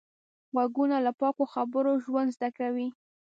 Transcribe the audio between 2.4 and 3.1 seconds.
کوي